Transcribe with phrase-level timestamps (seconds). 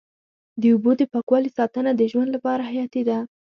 [0.61, 3.17] د اوبو د پاکوالي ساتنه د ژوند لپاره حیاتي ده.